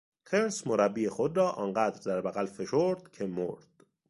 [0.23, 3.85] خرس مربی خود را آنقدر در بغل فشرد که مرد.